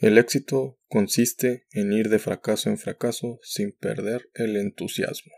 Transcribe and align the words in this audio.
El 0.00 0.16
éxito 0.16 0.78
consiste 0.86 1.66
en 1.72 1.92
ir 1.92 2.08
de 2.08 2.20
fracaso 2.20 2.70
en 2.70 2.78
fracaso 2.78 3.40
sin 3.42 3.72
perder 3.72 4.30
el 4.34 4.56
entusiasmo. 4.56 5.32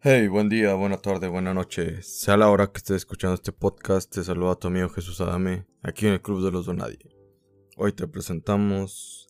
Hey, 0.00 0.26
buen 0.26 0.48
día, 0.48 0.74
buena 0.74 0.96
tarde, 0.96 1.28
buena 1.28 1.54
noche. 1.54 2.02
Sea 2.02 2.36
la 2.36 2.50
hora 2.50 2.72
que 2.72 2.78
estés 2.78 2.96
escuchando 2.96 3.36
este 3.36 3.52
podcast, 3.52 4.12
te 4.12 4.24
saluda 4.24 4.56
tu 4.56 4.66
amigo 4.66 4.88
Jesús 4.88 5.20
Adame, 5.20 5.64
aquí 5.80 6.08
en 6.08 6.14
el 6.14 6.22
Club 6.22 6.44
de 6.44 6.50
los 6.50 6.66
Donadie. 6.66 7.16
Hoy 7.76 7.92
te 7.92 8.08
presentamos, 8.08 9.28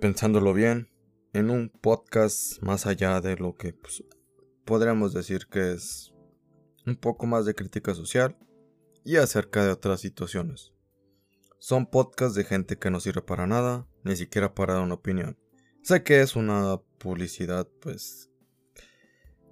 pensándolo 0.00 0.54
bien, 0.54 0.88
en 1.32 1.50
un 1.50 1.68
podcast 1.68 2.62
más 2.62 2.86
allá 2.86 3.20
de 3.20 3.34
lo 3.38 3.56
que 3.56 3.72
pues, 3.72 4.04
podríamos 4.64 5.12
decir 5.12 5.48
que 5.50 5.72
es 5.72 6.12
un 6.86 6.96
poco 6.96 7.26
más 7.26 7.44
de 7.44 7.54
crítica 7.54 7.94
social 7.94 8.36
y 9.04 9.16
acerca 9.16 9.64
de 9.64 9.72
otras 9.72 10.00
situaciones. 10.00 10.72
Son 11.58 11.86
podcasts 11.86 12.34
de 12.34 12.44
gente 12.44 12.78
que 12.78 12.90
no 12.90 13.00
sirve 13.00 13.22
para 13.22 13.46
nada, 13.46 13.86
ni 14.04 14.16
siquiera 14.16 14.54
para 14.54 14.74
dar 14.74 14.82
una 14.82 14.94
opinión. 14.94 15.38
Sé 15.82 16.02
que 16.02 16.20
es 16.20 16.36
una 16.36 16.80
publicidad, 16.98 17.68
pues, 17.80 18.30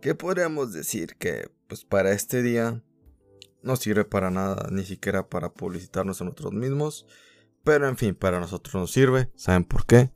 que 0.00 0.14
podríamos 0.14 0.72
decir 0.72 1.16
que, 1.16 1.50
pues, 1.68 1.84
para 1.84 2.12
este 2.12 2.42
día 2.42 2.82
no 3.62 3.76
sirve 3.76 4.04
para 4.04 4.30
nada, 4.30 4.68
ni 4.70 4.84
siquiera 4.84 5.28
para 5.28 5.54
publicitarnos 5.54 6.20
a 6.20 6.24
nosotros 6.24 6.52
mismos. 6.52 7.06
Pero 7.64 7.88
en 7.88 7.96
fin, 7.96 8.14
para 8.14 8.38
nosotros 8.38 8.74
nos 8.74 8.92
sirve. 8.92 9.30
¿Saben 9.36 9.64
por 9.64 9.86
qué? 9.86 10.12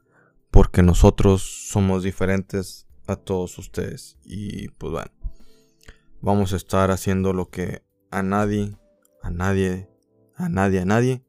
Porque 0.51 0.83
nosotros 0.83 1.43
somos 1.71 2.03
diferentes 2.03 2.87
a 3.07 3.17
todos 3.17 3.57
ustedes. 3.59 4.19
Y 4.23 4.69
pues 4.69 4.93
bueno 4.93 5.18
vamos 6.21 6.53
a 6.53 6.57
estar 6.57 6.91
haciendo 6.91 7.33
lo 7.33 7.49
que 7.49 7.83
a 8.11 8.23
nadie, 8.23 8.77
a 9.23 9.31
nadie, 9.31 9.89
a 10.35 10.49
nadie, 10.49 10.81
a 10.81 10.85
nadie 10.85 11.25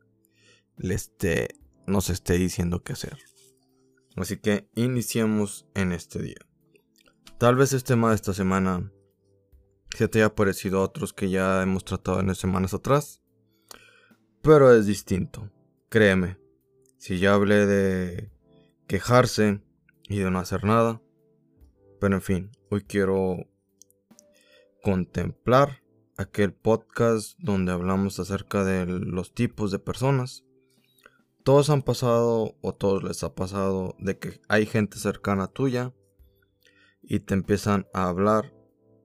le 0.77 0.95
esté, 0.95 1.49
nos 1.87 2.09
esté 2.09 2.33
diciendo 2.33 2.83
qué 2.83 2.93
hacer. 2.93 3.17
Así 4.15 4.37
que 4.37 4.69
iniciemos 4.75 5.67
en 5.75 5.91
este 5.91 6.21
día. 6.21 6.39
Tal 7.37 7.55
vez 7.55 7.73
este 7.73 7.93
tema 7.93 8.09
de 8.09 8.15
esta 8.15 8.33
semana 8.33 8.91
se 9.95 10.07
te 10.07 10.19
haya 10.19 10.35
parecido 10.35 10.79
a 10.79 10.83
otros 10.83 11.13
que 11.13 11.29
ya 11.29 11.61
hemos 11.61 11.85
tratado 11.85 12.19
en 12.19 12.33
semanas 12.35 12.73
atrás, 12.73 13.21
pero 14.41 14.73
es 14.73 14.85
distinto, 14.85 15.49
créeme. 15.89 16.37
Si 16.97 17.19
ya 17.19 17.33
hablé 17.33 17.65
de 17.65 18.31
quejarse 18.87 19.61
y 20.09 20.19
de 20.19 20.31
no 20.31 20.39
hacer 20.39 20.63
nada, 20.63 21.01
pero 21.99 22.15
en 22.15 22.21
fin, 22.21 22.51
hoy 22.69 22.81
quiero 22.81 23.47
contemplar 24.81 25.83
aquel 26.17 26.53
podcast 26.53 27.37
donde 27.39 27.71
hablamos 27.71 28.19
acerca 28.19 28.63
de 28.63 28.85
los 28.85 29.33
tipos 29.33 29.71
de 29.71 29.79
personas. 29.79 30.43
Todos 31.43 31.69
han 31.69 31.81
pasado 31.81 32.57
o 32.61 32.73
todos 32.73 33.03
les 33.03 33.23
ha 33.23 33.33
pasado 33.33 33.95
de 33.99 34.17
que 34.17 34.41
hay 34.49 34.65
gente 34.65 34.97
cercana 34.97 35.47
tuya 35.47 35.93
y 37.01 37.21
te 37.21 37.33
empiezan 37.33 37.87
a 37.93 38.09
hablar 38.09 38.53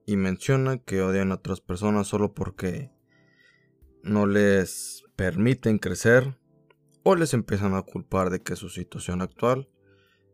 y 0.05 0.17
mencionan 0.17 0.79
que 0.79 1.01
odian 1.01 1.31
a 1.31 1.35
otras 1.35 1.61
personas 1.61 2.07
solo 2.07 2.33
porque 2.33 2.91
no 4.03 4.27
les 4.27 5.03
permiten 5.15 5.79
crecer 5.79 6.37
o 7.03 7.15
les 7.15 7.33
empiezan 7.33 7.73
a 7.73 7.81
culpar 7.81 8.29
de 8.29 8.41
que 8.41 8.55
su 8.55 8.69
situación 8.69 9.21
actual 9.21 9.69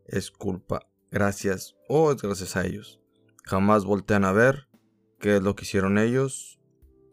es 0.06 0.30
culpa 0.30 0.88
gracias 1.10 1.76
o 1.88 2.10
es 2.10 2.20
gracias 2.20 2.56
a 2.56 2.66
ellos. 2.66 3.00
Jamás 3.44 3.84
voltean 3.84 4.24
a 4.24 4.32
ver 4.32 4.68
qué 5.22 5.36
es 5.36 5.42
lo 5.42 5.54
que 5.54 5.62
hicieron 5.62 5.98
ellos 5.98 6.58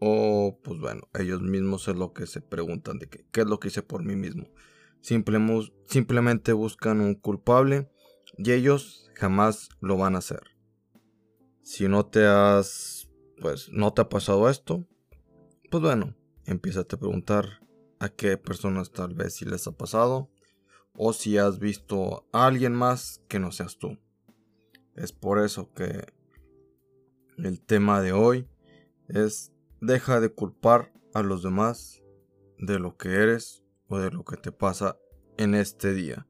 o 0.00 0.58
pues 0.64 0.80
bueno, 0.80 1.08
ellos 1.14 1.40
mismos 1.42 1.86
es 1.86 1.94
lo 1.94 2.12
que 2.12 2.26
se 2.26 2.40
preguntan 2.40 2.98
de 2.98 3.08
qué, 3.08 3.24
qué 3.30 3.42
es 3.42 3.46
lo 3.46 3.60
que 3.60 3.68
hice 3.68 3.82
por 3.82 4.02
mí 4.02 4.16
mismo. 4.16 4.48
simplemente 5.00 6.52
buscan 6.52 7.00
un 7.00 7.14
culpable 7.14 7.88
y 8.36 8.50
ellos 8.50 9.08
jamás 9.14 9.68
lo 9.80 9.96
van 9.96 10.16
a 10.16 10.18
hacer. 10.18 10.42
Si 11.62 11.86
no 11.86 12.04
te 12.04 12.26
has, 12.26 13.08
pues 13.40 13.68
no 13.70 13.92
te 13.92 14.02
ha 14.02 14.08
pasado 14.08 14.50
esto, 14.50 14.84
pues 15.70 15.82
bueno, 15.82 16.16
empieza 16.46 16.80
a 16.80 16.84
preguntar 16.84 17.60
a 18.00 18.08
qué 18.08 18.36
personas 18.36 18.90
tal 18.90 19.14
vez 19.14 19.34
si 19.36 19.44
les 19.44 19.68
ha 19.68 19.72
pasado 19.72 20.32
o 20.94 21.12
si 21.12 21.38
has 21.38 21.60
visto 21.60 22.26
a 22.32 22.46
alguien 22.46 22.74
más 22.74 23.22
que 23.28 23.38
no 23.38 23.52
seas 23.52 23.78
tú. 23.78 23.98
Es 24.96 25.12
por 25.12 25.38
eso 25.38 25.72
que 25.72 26.12
el 27.44 27.60
tema 27.60 28.00
de 28.00 28.12
hoy 28.12 28.48
es 29.08 29.52
deja 29.80 30.20
de 30.20 30.30
culpar 30.30 30.92
a 31.14 31.22
los 31.22 31.42
demás 31.42 32.02
de 32.58 32.78
lo 32.78 32.96
que 32.96 33.14
eres 33.14 33.64
o 33.88 33.98
de 33.98 34.10
lo 34.10 34.24
que 34.24 34.36
te 34.36 34.52
pasa 34.52 34.96
en 35.36 35.54
este 35.54 35.94
día. 35.94 36.26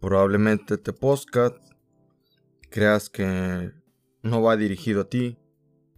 Probablemente 0.00 0.78
te 0.78 0.92
podcast 0.92 1.56
creas 2.70 3.10
que 3.10 3.72
no 4.22 4.42
va 4.42 4.56
dirigido 4.56 5.02
a 5.02 5.08
ti, 5.08 5.38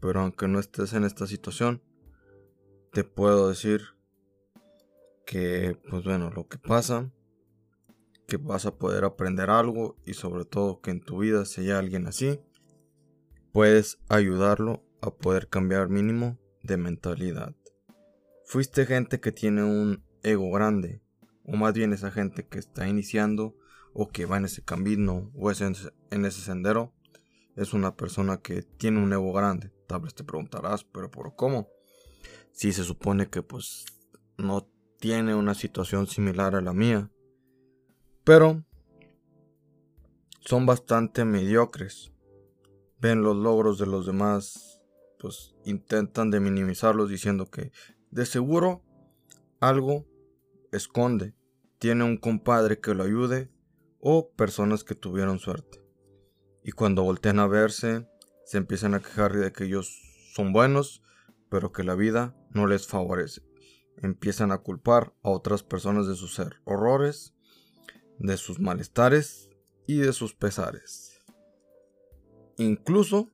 pero 0.00 0.20
aunque 0.20 0.48
no 0.48 0.58
estés 0.58 0.92
en 0.92 1.04
esta 1.04 1.26
situación, 1.26 1.82
te 2.92 3.04
puedo 3.04 3.48
decir 3.48 3.82
que, 5.24 5.78
pues 5.88 6.04
bueno, 6.04 6.30
lo 6.30 6.48
que 6.48 6.58
pasa, 6.58 7.10
que 8.26 8.36
vas 8.36 8.66
a 8.66 8.76
poder 8.76 9.04
aprender 9.04 9.50
algo 9.50 9.96
y 10.04 10.14
sobre 10.14 10.44
todo 10.44 10.80
que 10.80 10.90
en 10.90 11.00
tu 11.00 11.18
vida 11.18 11.44
si 11.44 11.62
hay 11.62 11.70
alguien 11.70 12.06
así, 12.06 12.40
puedes 13.54 14.00
ayudarlo 14.08 14.82
a 15.00 15.12
poder 15.12 15.48
cambiar 15.48 15.88
mínimo 15.88 16.40
de 16.64 16.76
mentalidad. 16.76 17.54
Fuiste 18.44 18.84
gente 18.84 19.20
que 19.20 19.30
tiene 19.30 19.62
un 19.62 20.04
ego 20.24 20.50
grande, 20.50 21.02
o 21.44 21.54
más 21.54 21.72
bien 21.72 21.92
esa 21.92 22.10
gente 22.10 22.48
que 22.48 22.58
está 22.58 22.88
iniciando 22.88 23.54
o 23.92 24.08
que 24.08 24.26
va 24.26 24.38
en 24.38 24.46
ese 24.46 24.64
camino 24.64 25.30
o 25.36 25.52
es 25.52 25.60
en 25.60 26.24
ese 26.24 26.40
sendero, 26.40 26.94
es 27.54 27.74
una 27.74 27.94
persona 27.94 28.38
que 28.38 28.62
tiene 28.62 29.00
un 29.00 29.12
ego 29.12 29.32
grande. 29.32 29.72
Tal 29.86 30.00
vez 30.00 30.16
te 30.16 30.24
preguntarás, 30.24 30.82
pero 30.82 31.08
¿por 31.08 31.36
cómo? 31.36 31.68
Si 32.50 32.72
se 32.72 32.82
supone 32.82 33.30
que 33.30 33.44
pues 33.44 33.84
no 34.36 34.68
tiene 34.98 35.32
una 35.36 35.54
situación 35.54 36.08
similar 36.08 36.56
a 36.56 36.60
la 36.60 36.72
mía. 36.72 37.08
Pero 38.24 38.64
son 40.40 40.66
bastante 40.66 41.24
mediocres 41.24 42.13
ven 43.04 43.22
los 43.22 43.36
logros 43.36 43.76
de 43.76 43.84
los 43.84 44.06
demás, 44.06 44.80
pues 45.18 45.54
intentan 45.66 46.30
de 46.30 46.40
minimizarlos 46.40 47.10
diciendo 47.10 47.50
que 47.50 47.70
de 48.10 48.24
seguro 48.24 48.82
algo 49.60 50.06
esconde, 50.72 51.34
tiene 51.78 52.04
un 52.04 52.16
compadre 52.16 52.80
que 52.80 52.94
lo 52.94 53.04
ayude 53.04 53.50
o 54.00 54.30
personas 54.30 54.84
que 54.84 54.94
tuvieron 54.94 55.38
suerte. 55.38 55.84
Y 56.62 56.72
cuando 56.72 57.02
voltean 57.02 57.40
a 57.40 57.46
verse, 57.46 58.08
se 58.46 58.56
empiezan 58.56 58.94
a 58.94 59.00
quejar 59.00 59.36
de 59.36 59.52
que 59.52 59.64
ellos 59.64 60.00
son 60.32 60.54
buenos, 60.54 61.02
pero 61.50 61.72
que 61.72 61.84
la 61.84 61.96
vida 61.96 62.34
no 62.52 62.66
les 62.66 62.86
favorece. 62.86 63.42
Empiezan 63.98 64.50
a 64.50 64.62
culpar 64.62 65.12
a 65.22 65.28
otras 65.28 65.62
personas 65.62 66.06
de 66.06 66.14
sus 66.14 66.40
horrores, 66.64 67.34
de 68.18 68.38
sus 68.38 68.60
malestares 68.60 69.50
y 69.86 69.98
de 69.98 70.14
sus 70.14 70.34
pesares. 70.34 71.13
Incluso 72.56 73.30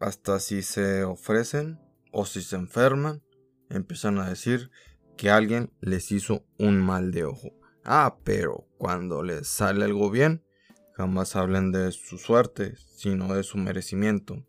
hasta 0.00 0.38
si 0.40 0.62
se 0.62 1.04
ofrecen 1.04 1.80
o 2.12 2.26
si 2.26 2.42
se 2.42 2.56
enferman, 2.56 3.22
empiezan 3.70 4.18
a 4.18 4.28
decir 4.28 4.70
que 5.16 5.30
alguien 5.30 5.72
les 5.80 6.12
hizo 6.12 6.44
un 6.58 6.80
mal 6.80 7.12
de 7.12 7.24
ojo. 7.24 7.50
Ah, 7.84 8.18
pero 8.24 8.66
cuando 8.78 9.22
les 9.22 9.48
sale 9.48 9.84
algo 9.84 10.10
bien, 10.10 10.44
jamás 10.94 11.36
hablan 11.36 11.72
de 11.72 11.90
su 11.92 12.18
suerte, 12.18 12.74
sino 12.96 13.34
de 13.34 13.42
su 13.42 13.58
merecimiento 13.58 14.44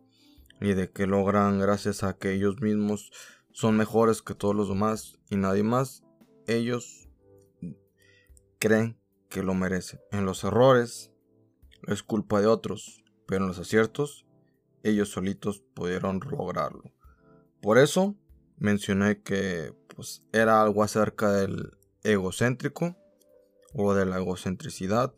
y 0.61 0.73
de 0.73 0.91
que 0.91 1.07
logran 1.07 1.59
gracias 1.59 2.03
a 2.03 2.13
que 2.13 2.33
ellos 2.33 2.61
mismos 2.61 3.11
son 3.51 3.77
mejores 3.77 4.21
que 4.21 4.33
todos 4.33 4.55
los 4.55 4.69
demás 4.69 5.19
y 5.29 5.35
nadie 5.35 5.63
más, 5.63 6.03
ellos 6.47 7.09
creen 8.59 8.97
que 9.29 9.43
lo 9.43 9.53
merecen. 9.53 9.99
En 10.11 10.25
los 10.25 10.43
errores 10.43 11.11
es 11.87 12.01
culpa 12.03 12.39
de 12.39 12.47
otros, 12.47 13.02
los 13.39 13.59
aciertos 13.59 14.25
ellos 14.83 15.09
solitos 15.09 15.59
pudieron 15.73 16.19
lograrlo. 16.19 16.83
Por 17.61 17.77
eso 17.77 18.15
mencioné 18.57 19.21
que 19.21 19.73
pues, 19.95 20.23
era 20.33 20.61
algo 20.61 20.83
acerca 20.83 21.31
del 21.31 21.77
egocéntrico 22.03 22.97
o 23.73 23.93
de 23.93 24.05
la 24.05 24.17
egocentricidad, 24.17 25.13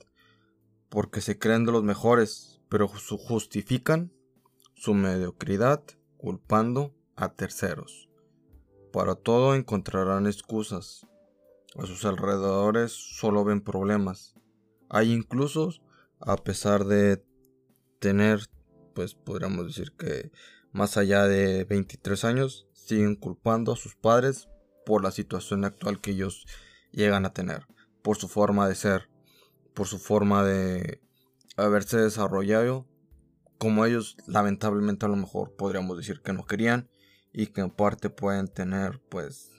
porque 0.89 1.21
se 1.21 1.37
creen 1.37 1.65
de 1.65 1.71
los 1.71 1.83
mejores, 1.83 2.61
pero 2.69 2.87
justifican 2.87 4.13
su 4.75 4.93
mediocridad 4.93 5.83
culpando 6.17 6.93
a 7.15 7.33
terceros. 7.33 8.09
Para 8.93 9.15
todo 9.15 9.55
encontrarán 9.55 10.27
excusas. 10.27 11.05
A 11.77 11.85
sus 11.85 12.05
alrededores 12.05 12.93
solo 12.93 13.43
ven 13.43 13.59
problemas. 13.59 14.35
Hay 14.89 15.11
incluso, 15.11 15.73
a 16.19 16.37
pesar 16.37 16.85
de 16.85 17.25
tener, 17.99 18.47
pues 18.93 19.15
podríamos 19.15 19.67
decir 19.67 19.91
que 19.93 20.31
más 20.71 20.97
allá 20.97 21.27
de 21.27 21.63
23 21.63 22.23
años, 22.25 22.67
siguen 22.73 23.15
culpando 23.15 23.71
a 23.71 23.77
sus 23.77 23.95
padres 23.95 24.47
por 24.85 25.03
la 25.03 25.11
situación 25.11 25.65
actual 25.65 26.01
que 26.01 26.11
ellos 26.11 26.45
llegan 26.91 27.25
a 27.25 27.33
tener, 27.33 27.65
por 28.03 28.17
su 28.17 28.27
forma 28.27 28.67
de 28.67 28.75
ser, 28.75 29.09
por 29.73 29.87
su 29.87 29.97
forma 29.97 30.43
de 30.43 31.01
haberse 31.57 31.97
desarrollado 31.97 32.87
como 33.57 33.85
ellos 33.85 34.17
lamentablemente 34.27 35.05
a 35.05 35.09
lo 35.09 35.15
mejor 35.15 35.55
podríamos 35.55 35.97
decir 35.97 36.21
que 36.21 36.33
no 36.33 36.45
querían 36.45 36.89
y 37.31 37.47
que 37.47 37.61
en 37.61 37.69
parte 37.69 38.09
pueden 38.09 38.47
tener 38.47 39.01
pues 39.09 39.51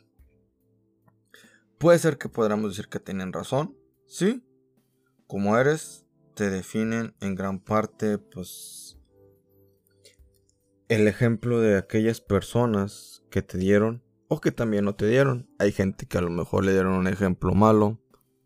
puede 1.78 1.98
ser 1.98 2.18
que 2.18 2.28
podamos 2.28 2.70
decir 2.70 2.88
que 2.88 3.00
tienen 3.00 3.32
razón, 3.32 3.76
sí, 4.06 4.42
como 5.26 5.56
eres 5.58 6.05
te 6.36 6.50
definen 6.50 7.16
en 7.20 7.34
gran 7.34 7.58
parte 7.60 8.18
pues 8.18 8.98
el 10.88 11.08
ejemplo 11.08 11.60
de 11.60 11.78
aquellas 11.78 12.20
personas 12.20 13.24
que 13.30 13.40
te 13.40 13.56
dieron 13.56 14.04
o 14.28 14.40
que 14.40 14.52
también 14.52 14.84
no 14.84 14.94
te 14.94 15.06
dieron. 15.08 15.48
Hay 15.58 15.72
gente 15.72 16.06
que 16.06 16.18
a 16.18 16.20
lo 16.20 16.30
mejor 16.30 16.64
le 16.64 16.72
dieron 16.72 16.92
un 16.92 17.08
ejemplo 17.08 17.54
malo, 17.54 18.02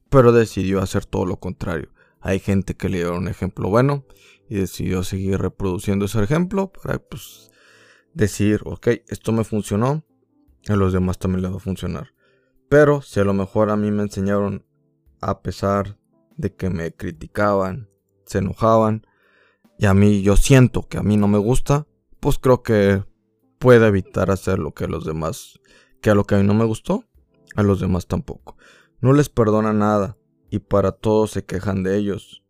pero 0.09 0.31
decidió 0.31 0.81
hacer 0.81 1.05
todo 1.05 1.27
lo 1.27 1.41
contrario. 1.41 1.93
Hay 2.21 2.39
gente 2.39 2.77
que 2.77 2.89
le 2.89 2.99
dieron 2.99 3.19
un 3.19 3.29
ejemplo 3.29 3.69
bueno 3.69 4.07
y 4.49 4.55
decidió 4.55 5.03
seguir 5.03 5.39
reproduciendo 5.39 6.05
ese 6.05 6.23
ejemplo 6.23 6.73
para 6.73 7.01
pues 7.01 7.51
decir, 8.15 8.61
ok, 8.67 8.89
esto 9.09 9.33
me 9.33 9.43
funcionó, 9.43 10.07
a 10.69 10.77
los 10.77 10.93
demás 10.93 11.19
también 11.19 11.43
les 11.43 11.53
va 11.53 11.57
a 11.57 11.61
funcionar. 11.61 12.15
Pero 12.69 13.03
si 13.03 13.19
a 13.19 13.25
lo 13.25 13.35
mejor 13.35 13.71
a 13.71 13.77
mí 13.77 13.91
me 13.91 14.05
enseñaron, 14.05 14.65
a 15.21 15.43
pesar 15.43 16.00
de 16.41 16.55
que 16.55 16.71
me 16.71 16.93
criticaban, 16.93 17.89
se 18.25 18.39
enojaban, 18.39 19.07
y 19.79 19.87
a 19.87 19.95
mí 19.95 20.23
yo 20.23 20.37
siento 20.37 20.89
que 20.89 20.99
a 20.99 21.03
mí 21.03 21.17
no 21.17 21.29
me 21.29 21.39
gusta, 21.39 21.87
pues 22.19 22.39
creo 22.39 22.63
que 22.63 23.05
puede 23.59 23.87
evitar 23.87 24.31
hacer 24.31 24.59
lo 24.59 24.73
que 24.73 24.85
a 24.85 24.89
los 24.89 25.05
demás, 25.05 25.61
que 26.01 26.11
a 26.11 26.15
lo 26.15 26.25
que 26.25 26.35
a 26.35 26.39
mí 26.39 26.47
no 26.47 26.55
me 26.55 26.65
gustó, 26.65 27.05
a 27.57 27.63
los 27.63 27.81
demás 27.81 28.07
tampoco. 28.07 28.57
No 29.01 29.13
les 29.13 29.29
perdona 29.29 29.73
nada 29.73 30.17
y 30.51 30.59
para 30.59 30.93
todos 30.93 31.31
se 31.31 31.45
quejan 31.45 31.83
de 31.83 31.97
ellos. 31.97 32.43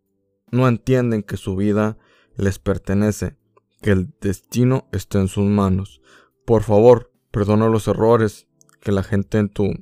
No 0.50 0.66
entienden 0.66 1.22
que 1.22 1.37
su 1.37 1.56
vida 1.56 1.98
les 2.37 2.58
pertenece, 2.58 3.37
que 3.82 3.90
el 3.90 4.12
destino 4.20 4.88
está 4.92 5.20
en 5.20 5.28
sus 5.28 5.46
manos. 5.46 6.00
Por 6.44 6.62
favor, 6.62 7.12
perdona 7.31 7.69
los 7.69 7.87
errores 7.88 8.48
que 8.81 8.92
la 8.92 9.02
gente 9.02 9.38
en 9.38 9.48
tu 9.48 9.72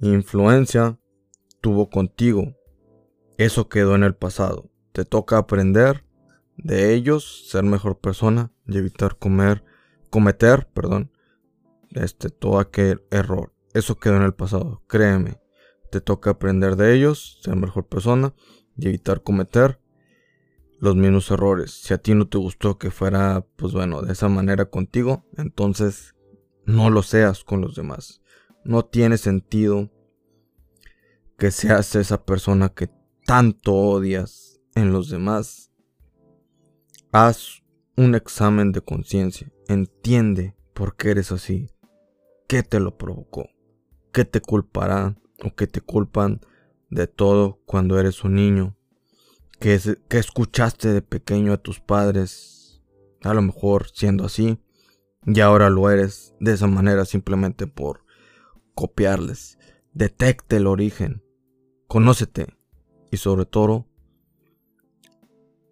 influencia 0.00 0.98
tuvo 1.62 1.88
contigo. 1.88 2.54
Eso 3.38 3.70
quedó 3.70 3.94
en 3.94 4.02
el 4.02 4.14
pasado. 4.14 4.70
Te 4.92 5.06
toca 5.06 5.38
aprender 5.38 6.04
de 6.58 6.92
ellos, 6.92 7.48
ser 7.48 7.64
mejor 7.64 7.98
persona 7.98 8.52
y 8.66 8.76
evitar 8.76 9.16
comer, 9.16 9.64
cometer, 10.10 10.68
perdón, 10.74 11.10
este 11.92 12.28
todo 12.28 12.58
aquel 12.58 13.02
error. 13.10 13.54
Eso 13.72 13.96
quedó 13.96 14.16
en 14.16 14.24
el 14.24 14.34
pasado, 14.34 14.82
créeme. 14.86 15.40
Te 15.90 16.02
toca 16.02 16.30
aprender 16.30 16.76
de 16.76 16.94
ellos, 16.94 17.38
ser 17.42 17.56
mejor 17.56 17.86
persona 17.86 18.34
y 18.76 18.88
evitar 18.88 19.22
cometer 19.22 19.80
los 20.78 20.96
mismos 20.96 21.30
errores. 21.30 21.70
Si 21.70 21.94
a 21.94 21.98
ti 21.98 22.14
no 22.14 22.28
te 22.28 22.38
gustó 22.38 22.76
que 22.76 22.90
fuera, 22.90 23.46
pues 23.56 23.72
bueno, 23.72 24.02
de 24.02 24.12
esa 24.12 24.28
manera 24.28 24.66
contigo, 24.66 25.24
entonces 25.38 26.14
no 26.66 26.90
lo 26.90 27.02
seas 27.02 27.44
con 27.44 27.60
los 27.60 27.76
demás. 27.76 28.20
No 28.64 28.84
tiene 28.84 29.16
sentido 29.16 29.90
que 31.42 31.50
seas 31.50 31.96
esa 31.96 32.24
persona 32.24 32.68
que 32.68 32.88
tanto 33.26 33.74
odias 33.74 34.60
en 34.76 34.92
los 34.92 35.10
demás 35.10 35.72
Haz 37.10 37.64
un 37.96 38.14
examen 38.14 38.70
de 38.70 38.80
conciencia. 38.80 39.50
Entiende 39.66 40.54
por 40.72 40.94
qué 40.94 41.10
eres 41.10 41.32
así. 41.32 41.68
¿Qué 42.46 42.62
te 42.62 42.78
lo 42.78 42.96
provocó? 42.96 43.48
¿Qué 44.12 44.24
te 44.24 44.40
culpará 44.40 45.18
o 45.42 45.52
qué 45.56 45.66
te 45.66 45.80
culpan 45.80 46.42
de 46.90 47.08
todo 47.08 47.58
cuando 47.66 47.98
eres 47.98 48.22
un 48.22 48.36
niño? 48.36 48.76
¿Qué, 49.58 49.80
escuchaste 50.10 50.92
de 50.92 51.02
pequeño 51.02 51.52
a 51.52 51.58
tus 51.60 51.80
padres? 51.80 52.80
A 53.24 53.34
lo 53.34 53.42
mejor 53.42 53.88
siendo 53.92 54.26
así. 54.26 54.60
Y 55.26 55.40
ahora 55.40 55.70
lo 55.70 55.90
eres 55.90 56.34
de 56.38 56.52
esa 56.52 56.68
manera 56.68 57.04
simplemente 57.04 57.66
por 57.66 58.04
copiarles. 58.76 59.58
Detecte 59.92 60.58
el 60.58 60.68
origen. 60.68 61.20
Conócete. 61.92 62.46
Y 63.10 63.18
sobre 63.18 63.44
todo, 63.44 63.86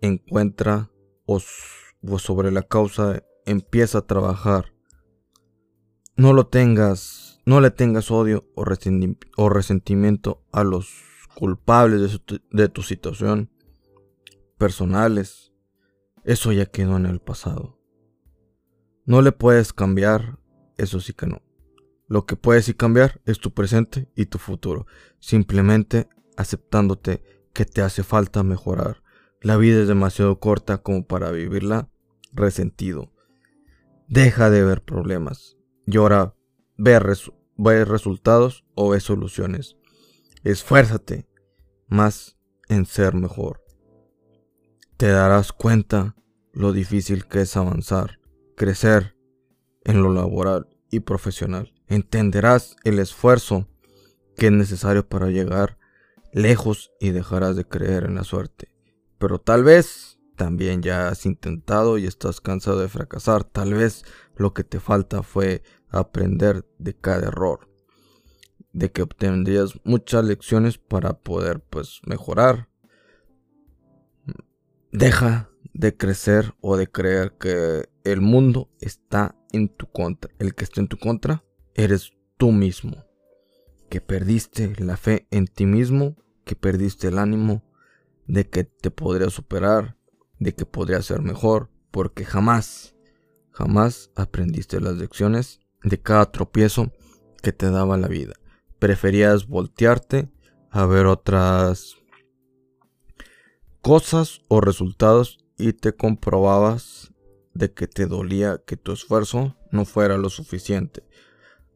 encuentra 0.02 0.90
o, 1.24 1.40
sobre 1.40 2.50
la 2.50 2.60
causa 2.60 3.22
empieza 3.46 3.96
a 3.96 4.06
trabajar. 4.06 4.74
No 6.16 6.34
lo 6.34 6.46
tengas, 6.46 7.40
no 7.46 7.62
le 7.62 7.70
tengas 7.70 8.10
odio 8.10 8.46
o, 8.54 8.66
resentimiento 8.66 10.44
a 10.52 10.62
los 10.62 10.92
culpables 11.34 12.20
de, 12.50 12.68
tu 12.68 12.82
situación 12.82 13.50
personales. 14.58 15.54
Eso 16.24 16.52
ya 16.52 16.66
quedó 16.66 16.98
en 16.98 17.06
el 17.06 17.20
pasado. 17.20 17.78
No 19.06 19.22
le 19.22 19.32
puedes 19.32 19.72
cambiar, 19.72 20.38
eso 20.76 21.00
sí 21.00 21.14
que 21.14 21.26
no. 21.26 21.40
Lo 22.10 22.26
que 22.26 22.34
puedes 22.34 22.68
y 22.68 22.74
cambiar 22.74 23.20
es 23.24 23.38
tu 23.38 23.52
presente 23.54 24.10
y 24.16 24.26
tu 24.26 24.38
futuro, 24.38 24.84
simplemente 25.20 26.08
aceptándote 26.36 27.22
que 27.52 27.64
te 27.64 27.82
hace 27.82 28.02
falta 28.02 28.42
mejorar, 28.42 29.04
la 29.40 29.56
vida 29.56 29.80
es 29.80 29.86
demasiado 29.86 30.40
corta 30.40 30.78
como 30.78 31.06
para 31.06 31.30
vivirla 31.30 31.88
resentido. 32.32 33.12
Deja 34.08 34.50
de 34.50 34.64
ver 34.64 34.82
problemas 34.82 35.56
y 35.86 35.98
ahora 35.98 36.34
ve, 36.76 36.98
resultados 37.84 38.64
o 38.74 38.90
ve 38.90 38.98
soluciones. 38.98 39.76
Esfuérzate 40.42 41.28
más 41.86 42.36
en 42.68 42.86
ser 42.86 43.14
mejor. 43.14 43.62
Te 44.96 45.06
darás 45.06 45.52
cuenta 45.52 46.16
lo 46.52 46.72
difícil 46.72 47.28
que 47.28 47.42
es 47.42 47.56
avanzar, 47.56 48.18
crecer 48.56 49.16
en 49.84 50.02
lo 50.02 50.12
laboral 50.12 50.66
y 50.90 51.00
profesional. 51.00 51.72
Entenderás 51.90 52.76
el 52.84 53.00
esfuerzo 53.00 53.66
que 54.36 54.46
es 54.46 54.52
necesario 54.52 55.08
para 55.08 55.26
llegar 55.26 55.76
lejos 56.32 56.92
y 57.00 57.10
dejarás 57.10 57.56
de 57.56 57.66
creer 57.66 58.04
en 58.04 58.14
la 58.14 58.22
suerte. 58.22 58.72
Pero 59.18 59.40
tal 59.40 59.64
vez 59.64 60.20
también 60.36 60.82
ya 60.82 61.08
has 61.08 61.26
intentado 61.26 61.98
y 61.98 62.06
estás 62.06 62.40
cansado 62.40 62.78
de 62.78 62.88
fracasar. 62.88 63.42
Tal 63.42 63.74
vez 63.74 64.04
lo 64.36 64.54
que 64.54 64.62
te 64.62 64.78
falta 64.78 65.24
fue 65.24 65.64
aprender 65.88 66.64
de 66.78 66.94
cada 66.96 67.26
error. 67.26 67.68
De 68.72 68.92
que 68.92 69.02
obtendrías 69.02 69.72
muchas 69.82 70.24
lecciones 70.24 70.78
para 70.78 71.14
poder 71.14 71.58
pues 71.58 72.02
mejorar. 72.06 72.68
Deja 74.92 75.50
de 75.74 75.96
crecer 75.96 76.54
o 76.60 76.76
de 76.76 76.86
creer 76.86 77.36
que 77.36 77.88
el 78.04 78.20
mundo 78.20 78.70
está 78.80 79.34
en 79.50 79.68
tu 79.68 79.90
contra. 79.90 80.30
El 80.38 80.54
que 80.54 80.62
está 80.62 80.80
en 80.80 80.86
tu 80.86 80.96
contra 80.96 81.42
eres 81.74 82.12
tú 82.36 82.52
mismo. 82.52 83.04
Que 83.88 84.00
perdiste 84.00 84.72
la 84.78 84.96
fe 84.96 85.26
en 85.30 85.46
ti 85.46 85.66
mismo, 85.66 86.16
que 86.44 86.54
perdiste 86.54 87.08
el 87.08 87.18
ánimo 87.18 87.62
de 88.26 88.48
que 88.48 88.64
te 88.64 88.90
podría 88.90 89.30
superar, 89.30 89.96
de 90.38 90.54
que 90.54 90.64
podría 90.64 91.02
ser 91.02 91.20
mejor, 91.22 91.70
porque 91.90 92.24
jamás, 92.24 92.94
jamás 93.50 94.10
aprendiste 94.14 94.80
las 94.80 94.96
lecciones 94.96 95.60
de 95.82 96.00
cada 96.00 96.30
tropiezo 96.30 96.92
que 97.42 97.52
te 97.52 97.70
daba 97.70 97.96
la 97.96 98.08
vida. 98.08 98.34
Preferías 98.78 99.46
voltearte 99.48 100.30
a 100.70 100.86
ver 100.86 101.06
otras 101.06 101.96
cosas 103.82 104.42
o 104.48 104.60
resultados 104.60 105.38
y 105.58 105.72
te 105.72 105.94
comprobabas 105.94 107.12
de 107.54 107.72
que 107.72 107.86
te 107.86 108.06
dolía 108.06 108.62
que 108.64 108.76
tu 108.76 108.92
esfuerzo 108.92 109.56
no 109.70 109.84
fuera 109.84 110.16
lo 110.16 110.30
suficiente, 110.30 111.02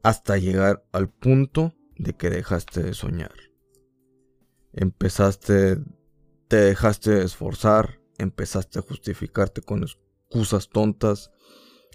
hasta 0.05 0.39
llegar 0.39 0.87
al 0.93 1.09
punto 1.09 1.75
de 1.97 2.15
que 2.15 2.31
dejaste 2.31 2.83
de 2.83 2.95
soñar. 2.95 3.33
Empezaste 4.73 5.79
te 6.49 6.57
dejaste 6.57 7.11
de 7.11 7.25
esforzar, 7.25 8.01
empezaste 8.19 8.79
a 8.79 8.83
justificarte 8.83 9.63
con 9.63 9.83
excusas 9.83 10.69
tontas. 10.69 11.33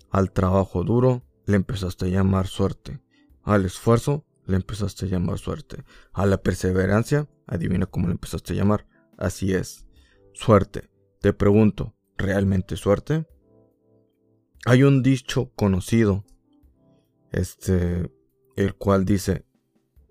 Al 0.09 0.31
trabajo 0.31 0.83
duro 0.83 1.23
le 1.45 1.55
empezaste 1.55 2.07
a 2.07 2.09
llamar 2.09 2.47
suerte. 2.47 2.99
Al 3.43 3.65
esfuerzo 3.65 4.25
le 4.45 4.55
empezaste 4.55 5.05
a 5.05 5.09
llamar 5.09 5.37
suerte. 5.37 5.83
A 6.11 6.25
la 6.25 6.41
perseverancia, 6.41 7.29
adivina 7.45 7.85
cómo 7.85 8.07
le 8.07 8.13
empezaste 8.13 8.53
a 8.53 8.55
llamar. 8.57 8.87
Así 9.17 9.53
es, 9.53 9.85
suerte. 10.33 10.89
Te 11.21 11.31
pregunto, 11.31 11.95
¿realmente 12.17 12.75
suerte? 12.75 13.27
Hay 14.65 14.83
un 14.83 15.03
dicho 15.03 15.51
conocido, 15.55 16.25
este, 17.31 18.11
el 18.55 18.75
cual 18.75 19.05
dice, 19.05 19.45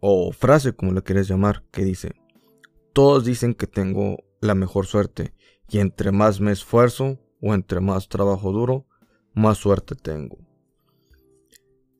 o 0.00 0.32
frase 0.32 0.74
como 0.74 0.92
le 0.92 1.02
quieres 1.02 1.28
llamar, 1.28 1.64
que 1.70 1.84
dice, 1.84 2.12
todos 2.92 3.24
dicen 3.24 3.54
que 3.54 3.66
tengo 3.66 4.18
la 4.40 4.54
mejor 4.54 4.86
suerte, 4.86 5.34
y 5.68 5.78
entre 5.78 6.12
más 6.12 6.40
me 6.40 6.52
esfuerzo, 6.52 7.18
o 7.40 7.54
entre 7.54 7.80
más 7.80 8.08
trabajo 8.08 8.52
duro, 8.52 8.86
más 9.34 9.58
suerte 9.58 9.94
tengo. 9.94 10.38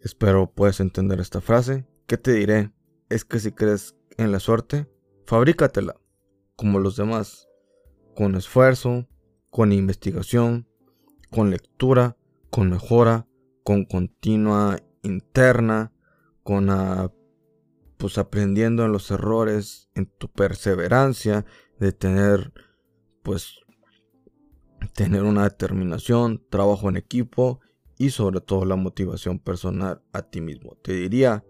Espero 0.00 0.50
puedas 0.50 0.80
entender 0.80 1.20
esta 1.20 1.40
frase. 1.40 1.86
¿Qué 2.06 2.16
te 2.16 2.32
diré? 2.32 2.72
Es 3.08 3.24
que 3.24 3.38
si 3.38 3.52
crees 3.52 3.94
en 4.16 4.32
la 4.32 4.40
suerte, 4.40 4.88
fabrícatela, 5.26 5.96
como 6.56 6.78
los 6.78 6.96
demás, 6.96 7.48
con 8.14 8.34
esfuerzo, 8.34 9.06
con 9.50 9.72
investigación, 9.72 10.68
con 11.30 11.50
lectura, 11.50 12.16
con 12.50 12.70
mejora, 12.70 13.26
con 13.64 13.84
continua 13.84 14.78
interna, 15.02 15.92
con 16.42 16.70
ah, 16.70 17.12
pues 17.96 18.18
aprendiendo 18.18 18.84
en 18.84 18.92
los 18.92 19.10
errores, 19.10 19.90
en 19.94 20.06
tu 20.06 20.30
perseverancia, 20.30 21.44
de 21.78 21.92
tener 21.92 22.52
pues 23.22 23.58
tener 24.94 25.22
una 25.22 25.44
determinación, 25.44 26.44
trabajo 26.50 26.88
en 26.88 26.96
equipo 26.96 27.60
y 27.98 28.10
sobre 28.10 28.40
todo 28.40 28.64
la 28.64 28.76
motivación 28.76 29.38
personal 29.38 30.02
a 30.12 30.22
ti 30.22 30.40
mismo. 30.40 30.76
Te 30.82 30.92
diría 30.92 31.44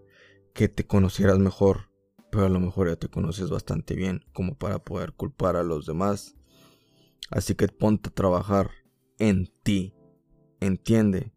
que 0.55 0.69
te 0.69 0.87
conocieras 0.87 1.39
mejor, 1.39 1.91
pero 2.31 2.47
a 2.47 2.49
lo 2.49 2.61
mejor 2.61 2.89
ya 2.89 2.97
te 2.97 3.09
conoces 3.09 3.51
bastante 3.51 3.95
bien 3.95 4.25
como 4.33 4.57
para 4.57 4.79
poder 4.81 5.13
culpar 5.13 5.57
a 5.57 5.63
los 5.63 5.87
demás. 5.87 6.37
Así 7.31 7.55
que 7.55 7.69
ponte 7.69 8.09
a 8.09 8.15
trabajar 8.15 8.71
en 9.19 9.53
ti. 9.63 9.95
Entiende 10.61 11.33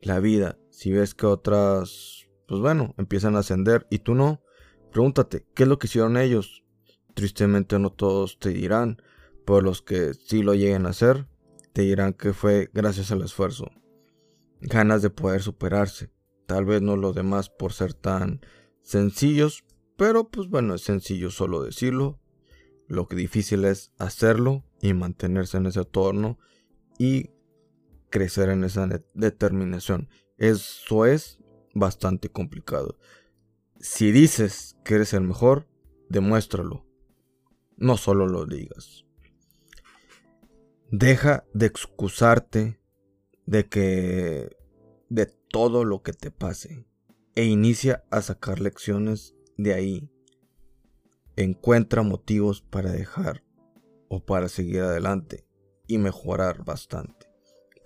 la 0.00 0.20
vida. 0.20 0.58
Si 0.76 0.92
ves 0.92 1.14
que 1.14 1.24
otras, 1.24 2.28
pues 2.46 2.60
bueno, 2.60 2.94
empiezan 2.98 3.34
a 3.34 3.38
ascender 3.38 3.86
y 3.88 4.00
tú 4.00 4.14
no, 4.14 4.42
pregúntate, 4.92 5.46
¿qué 5.54 5.62
es 5.62 5.68
lo 5.70 5.78
que 5.78 5.86
hicieron 5.86 6.18
ellos? 6.18 6.64
Tristemente 7.14 7.78
no 7.78 7.92
todos 7.92 8.38
te 8.38 8.50
dirán, 8.50 9.00
pero 9.46 9.62
los 9.62 9.80
que 9.80 10.12
sí 10.12 10.42
lo 10.42 10.52
lleguen 10.52 10.84
a 10.84 10.90
hacer, 10.90 11.28
te 11.72 11.80
dirán 11.80 12.12
que 12.12 12.34
fue 12.34 12.68
gracias 12.74 13.10
al 13.10 13.22
esfuerzo. 13.22 13.70
Ganas 14.60 15.00
de 15.00 15.08
poder 15.08 15.40
superarse. 15.40 16.10
Tal 16.44 16.66
vez 16.66 16.82
no 16.82 16.98
los 16.98 17.14
demás 17.14 17.48
por 17.48 17.72
ser 17.72 17.94
tan 17.94 18.42
sencillos, 18.82 19.64
pero 19.96 20.28
pues 20.28 20.48
bueno, 20.48 20.74
es 20.74 20.82
sencillo 20.82 21.30
solo 21.30 21.62
decirlo. 21.62 22.20
Lo 22.86 23.08
que 23.08 23.16
difícil 23.16 23.64
es 23.64 23.92
hacerlo 23.96 24.62
y 24.82 24.92
mantenerse 24.92 25.56
en 25.56 25.64
ese 25.64 25.80
entorno 25.80 26.38
y 26.98 27.30
crecer 28.10 28.50
en 28.50 28.62
esa 28.62 28.86
determinación. 29.14 30.10
Eso 30.38 31.06
es 31.06 31.38
bastante 31.74 32.28
complicado. 32.30 32.98
Si 33.80 34.12
dices 34.12 34.76
que 34.84 34.94
eres 34.94 35.12
el 35.12 35.22
mejor, 35.22 35.68
demuéstralo. 36.08 36.86
No 37.76 37.96
solo 37.96 38.26
lo 38.26 38.46
digas. 38.46 39.04
Deja 40.90 41.44
de 41.52 41.66
excusarte 41.66 42.80
de 43.44 43.68
que 43.68 44.56
de 45.08 45.26
todo 45.26 45.84
lo 45.84 46.02
que 46.02 46.12
te 46.12 46.30
pase 46.30 46.86
e 47.34 47.44
inicia 47.44 48.04
a 48.10 48.22
sacar 48.22 48.60
lecciones 48.60 49.34
de 49.56 49.74
ahí. 49.74 50.10
Encuentra 51.36 52.02
motivos 52.02 52.62
para 52.62 52.90
dejar 52.92 53.44
o 54.08 54.24
para 54.24 54.48
seguir 54.48 54.80
adelante 54.80 55.46
y 55.86 55.98
mejorar 55.98 56.64
bastante. 56.64 57.25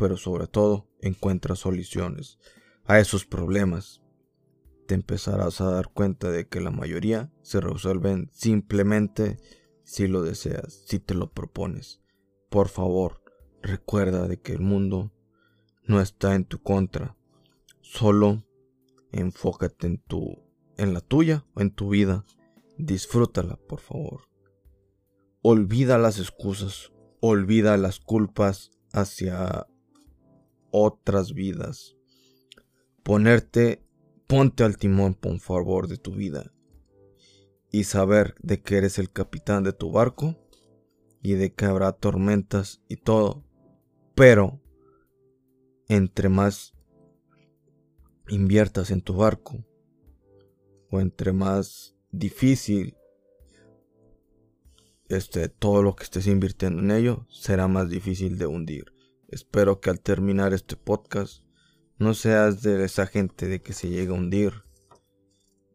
Pero 0.01 0.17
sobre 0.17 0.47
todo, 0.47 0.89
encuentra 1.03 1.55
soluciones 1.57 2.39
a 2.87 2.99
esos 3.01 3.27
problemas. 3.27 4.01
Te 4.87 4.95
empezarás 4.95 5.61
a 5.61 5.71
dar 5.71 5.93
cuenta 5.93 6.31
de 6.31 6.49
que 6.49 6.63
la 6.63 6.71
mayoría 6.71 7.31
se 7.43 7.61
resuelven 7.61 8.31
simplemente 8.33 9.37
si 9.85 10.09
lo 10.09 10.23
deseas, 10.23 10.85
si 10.87 11.01
te 11.01 11.13
lo 11.13 11.31
propones. 11.33 12.01
Por 12.49 12.69
favor, 12.69 13.23
recuerda 13.61 14.27
de 14.27 14.41
que 14.41 14.55
el 14.55 14.61
mundo 14.61 15.13
no 15.85 16.01
está 16.01 16.35
en 16.35 16.47
tu 16.47 16.63
contra. 16.63 17.19
Solo 17.83 18.43
enfócate 19.13 19.87
en 19.87 19.99
tu 19.99 20.39
en 20.79 20.95
la 20.95 21.03
tuya 21.03 21.45
o 21.55 21.61
en 21.61 21.73
tu 21.73 21.91
vida. 21.91 22.25
Disfrútala, 22.79 23.59
por 23.69 23.81
favor. 23.81 24.31
Olvida 25.43 25.99
las 25.99 26.19
excusas, 26.19 26.91
olvida 27.21 27.77
las 27.77 28.01
culpas 28.01 28.71
hacia 28.93 29.67
otras 30.71 31.33
vidas. 31.33 31.97
Ponerte, 33.03 33.83
ponte 34.27 34.65
al 34.65 34.77
timón, 34.77 35.15
por 35.15 35.39
favor, 35.39 35.89
de 35.89 35.97
tu 35.97 36.13
vida. 36.13 36.53
Y 37.71 37.85
saber 37.85 38.35
de 38.41 38.61
que 38.61 38.79
eres 38.79 38.99
el 38.99 39.11
capitán 39.11 39.63
de 39.63 39.73
tu 39.73 39.91
barco 39.93 40.37
y 41.23 41.35
de 41.35 41.53
que 41.53 41.65
habrá 41.67 41.93
tormentas 41.93 42.83
y 42.89 42.97
todo. 42.97 43.45
Pero, 44.15 44.61
entre 45.89 46.29
más 46.29 46.75
inviertas 48.29 48.91
en 48.91 49.03
tu 49.03 49.15
barco, 49.15 49.65
o 50.91 51.01
entre 51.01 51.33
más 51.33 51.95
difícil 52.11 52.97
este, 55.11 55.49
todo 55.49 55.83
lo 55.83 55.97
que 55.97 56.05
estés 56.05 56.27
invirtiendo 56.29 56.81
en 56.81 56.93
ello 56.93 57.27
será 57.29 57.67
más 57.69 57.89
difícil 57.89 58.39
de 58.39 58.47
hundir. 58.47 58.90
Espero 59.31 59.81
que 59.81 59.91
al 59.91 60.01
terminar 60.01 60.53
este 60.53 60.75
podcast 60.75 61.45
no 61.99 62.15
seas 62.15 62.63
de 62.63 62.85
esa 62.85 63.07
gente 63.07 63.47
de 63.47 63.63
que 63.63 63.73
se 63.73 63.89
llega 63.89 64.13
a 64.13 64.19
hundir. 64.19 64.65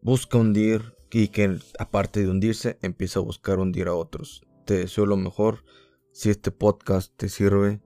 Busca 0.02 0.38
hundir 0.38 0.98
y 1.10 1.30
que 1.30 1.58
aparte 1.80 2.20
de 2.20 2.30
hundirse 2.30 2.78
empieza 2.82 3.20
a 3.20 3.24
buscar 3.24 3.60
hundir 3.60 3.88
a 3.88 3.94
otros. 3.94 4.42
Te 4.66 4.80
deseo 4.80 5.06
lo 5.06 5.16
mejor. 5.16 5.64
Si 6.12 6.30
este 6.30 6.52
podcast 6.52 7.16
te 7.16 7.30
sirve, 7.30 7.82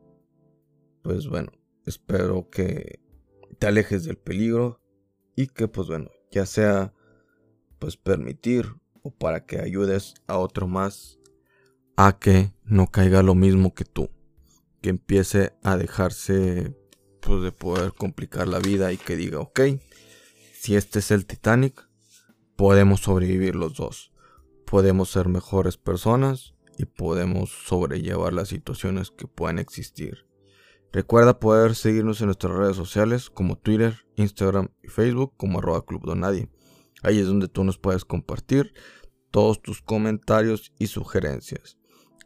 pues 1.03 1.27
bueno, 1.27 1.51
espero 1.85 2.49
que 2.49 2.99
te 3.59 3.67
alejes 3.67 4.05
del 4.05 4.17
peligro 4.17 4.81
y 5.35 5.45
que 5.45 5.67
pues 5.67 5.87
bueno, 5.87 6.09
ya 6.31 6.47
sea 6.47 6.95
pues 7.77 7.95
permitir 7.95 8.73
o 9.03 9.11
para 9.11 9.45
que 9.45 9.59
ayudes 9.59 10.15
a 10.25 10.39
otro 10.39 10.67
más 10.67 11.19
a 11.95 12.17
que 12.17 12.53
no 12.63 12.87
caiga 12.87 13.21
lo 13.21 13.35
mismo 13.35 13.75
que 13.75 13.83
tú, 13.83 14.09
que 14.81 14.89
empiece 14.89 15.53
a 15.63 15.77
dejarse 15.77 16.75
pues 17.21 17.43
de 17.43 17.51
poder 17.51 17.93
complicar 17.93 18.47
la 18.47 18.59
vida 18.59 18.91
y 18.93 18.97
que 18.97 19.15
diga, 19.15 19.39
ok, 19.39 19.61
si 20.53 20.75
este 20.75 20.99
es 20.99 21.11
el 21.11 21.25
Titanic, 21.25 21.87
podemos 22.55 23.01
sobrevivir 23.01 23.55
los 23.55 23.75
dos, 23.75 24.11
podemos 24.65 25.09
ser 25.09 25.27
mejores 25.27 25.77
personas 25.77 26.55
y 26.77 26.85
podemos 26.85 27.49
sobrellevar 27.49 28.33
las 28.33 28.47
situaciones 28.47 29.11
que 29.11 29.27
puedan 29.27 29.59
existir. 29.59 30.29
Recuerda 30.91 31.39
poder 31.39 31.75
seguirnos 31.75 32.19
en 32.21 32.27
nuestras 32.27 32.53
redes 32.53 32.75
sociales 32.75 33.29
como 33.29 33.57
Twitter, 33.57 34.05
Instagram 34.15 34.69
y 34.81 34.87
Facebook 34.87 35.33
como 35.37 35.59
arroba 35.59 35.85
Club 35.85 36.05
Donadie. 36.05 36.49
Ahí 37.03 37.19
es 37.19 37.27
donde 37.27 37.47
tú 37.47 37.63
nos 37.63 37.77
puedes 37.77 38.05
compartir 38.05 38.73
todos 39.29 39.61
tus 39.61 39.81
comentarios 39.81 40.73
y 40.79 40.87
sugerencias. 40.87 41.77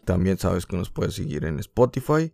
También 0.05 0.37
sabes 0.37 0.65
que 0.65 0.77
nos 0.77 0.89
puedes 0.89 1.13
seguir 1.15 1.45
en 1.45 1.59
Spotify. 1.59 2.33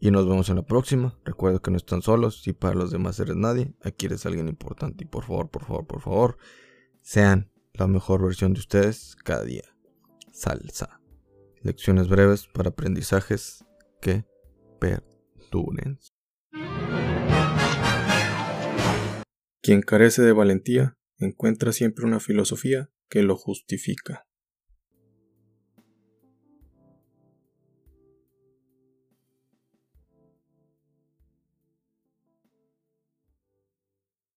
Y 0.00 0.10
nos 0.10 0.28
vemos 0.28 0.48
en 0.50 0.56
la 0.56 0.66
próxima. 0.66 1.18
Recuerda 1.24 1.60
que 1.60 1.70
no 1.70 1.76
están 1.76 2.02
solos. 2.02 2.42
Si 2.42 2.52
para 2.52 2.74
los 2.74 2.90
demás 2.90 3.18
eres 3.20 3.36
nadie, 3.36 3.74
aquí 3.82 4.06
eres 4.06 4.26
alguien 4.26 4.48
importante. 4.48 5.04
Y 5.04 5.06
por 5.06 5.24
favor, 5.24 5.50
por 5.50 5.64
favor, 5.64 5.86
por 5.86 6.00
favor, 6.00 6.38
sean 7.00 7.50
la 7.72 7.86
mejor 7.86 8.22
versión 8.22 8.52
de 8.52 8.60
ustedes 8.60 9.16
cada 9.24 9.44
día. 9.44 9.64
Salsa. 10.32 11.00
Lecciones 11.62 12.08
breves 12.08 12.46
para 12.46 12.70
aprendizajes 12.70 13.64
que 14.00 14.24
perduren. 14.78 15.98
Quien 19.62 19.80
carece 19.80 20.20
de 20.20 20.32
valentía 20.32 20.98
encuentra 21.18 21.72
siempre 21.72 22.04
una 22.04 22.20
filosofía 22.20 22.90
que 23.08 23.22
lo 23.22 23.36
justifica. 23.36 24.26